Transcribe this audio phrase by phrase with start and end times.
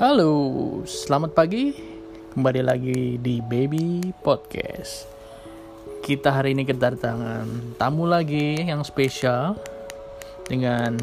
[0.00, 0.32] Halo,
[0.84, 1.76] selamat pagi.
[2.32, 5.04] Kembali lagi di Baby Podcast.
[6.00, 9.54] Kita hari ini kedatangan tamu lagi yang spesial
[10.48, 10.96] dengan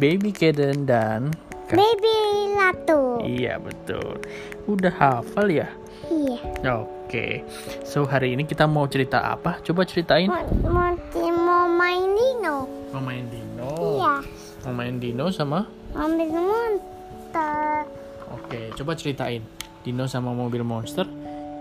[0.00, 1.28] Baby Kaden dan
[1.68, 2.16] Kak- Baby
[2.56, 3.20] Latu.
[3.20, 4.16] Iya betul.
[4.64, 5.68] Udah hafal ya?
[6.08, 6.40] Iya.
[6.82, 7.44] Oke.
[7.84, 9.60] So hari ini kita mau cerita apa?
[9.60, 10.32] Coba ceritain.
[10.32, 10.92] Mau, mau,
[11.36, 12.64] mau main Dino.
[12.90, 13.70] Mau main Dino.
[14.00, 14.14] Iya.
[14.64, 15.68] Mau main Dino sama?
[15.92, 16.95] Ambil monster.
[18.46, 19.42] Oke, coba ceritain.
[19.82, 21.02] Dino sama mobil monster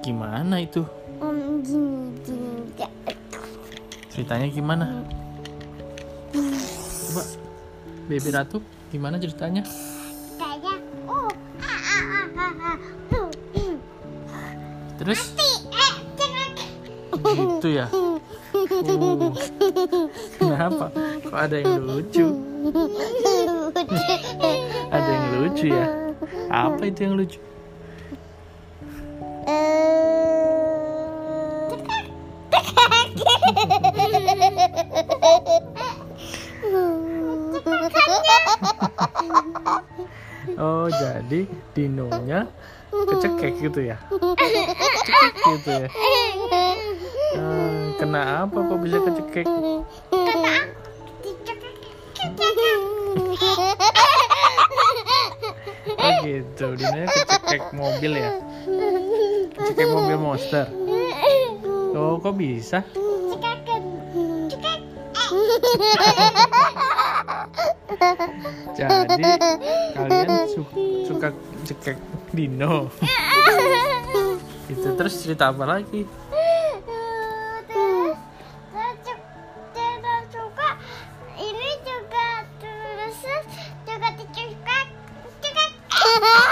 [0.06, 0.86] gimana itu?
[1.18, 2.62] Om gini gini.
[4.14, 5.02] Ceritanya gimana?
[6.30, 7.26] Coba
[8.06, 8.62] Baby Ratu
[8.94, 9.66] gimana ceritanya?
[10.38, 10.78] Kayak
[11.10, 11.26] oh.
[11.58, 13.82] Huh, hmm.
[15.02, 15.50] Terus Mati.
[17.26, 17.90] Eh, gitu ya.
[17.90, 18.22] Oh.
[20.38, 20.94] Kenapa?
[21.26, 22.30] Kok ada yang lucu?
[24.96, 26.05] Ada yang lucu ya?
[26.50, 27.40] Apa itu yang lucu?
[40.56, 42.48] Oh, jadi dinonya
[42.94, 43.98] kecekek gitu ya?
[44.08, 45.90] Cekek gitu ya?
[47.36, 49.46] Hmm, kena apa kok bisa kecekek?
[49.50, 49.84] Oh
[56.36, 58.32] gitu, dinonya kecekek mobil ya?
[59.56, 60.66] Kecekek mobil monster.
[61.96, 62.84] Oh, kok bisa?
[68.76, 69.24] Jadi
[69.96, 70.76] kalian su-
[71.08, 71.32] suka
[71.64, 71.98] cekek
[72.32, 72.92] dino.
[74.68, 76.04] Itu terus cerita apa lagi?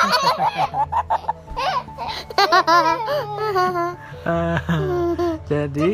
[5.52, 5.90] jadi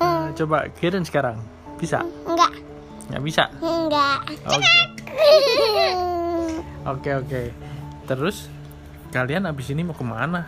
[0.00, 1.36] ah, coba kirim sekarang.
[1.76, 2.00] Bisa?
[2.24, 2.52] Enggak,
[3.12, 3.44] Nggak bisa?
[3.60, 4.18] enggak.
[4.48, 4.76] Oke.
[6.86, 7.42] Oke oke.
[8.06, 8.46] Terus
[9.12, 10.46] kalian abis ini mau ke mana?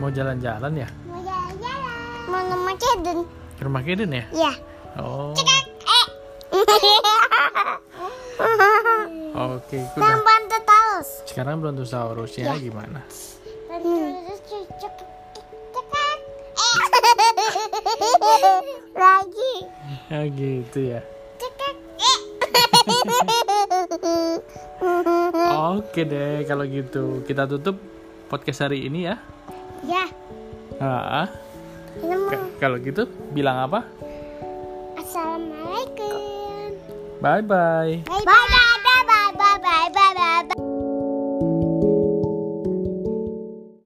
[0.00, 0.88] Mau jalan-jalan ya?
[2.30, 2.38] Mau.
[2.38, 3.18] Mau nama Jaden?
[3.58, 4.24] Ke rumah Kiden ya?
[4.46, 4.52] Ya.
[4.98, 5.34] Oh.
[5.34, 5.64] Eh.
[9.30, 10.22] Oke, itu Dan udah.
[10.22, 11.08] Brontosaurus.
[11.26, 13.00] Sekarang Brontosaurusnya gimana?
[13.66, 14.40] Brontosaurus
[14.78, 15.06] cekak.
[18.94, 19.54] Lagi.
[20.10, 21.00] Ya gitu ya.
[25.70, 27.78] Oke deh, kalau gitu kita tutup
[28.26, 29.16] podcast hari ini ya.
[29.86, 30.04] Ya.
[30.80, 31.28] Ah,
[32.60, 33.86] kalau gitu bilang apa?
[35.00, 36.76] Assalamualaikum.
[37.20, 38.00] Bye bye.
[38.08, 38.59] Bye bye.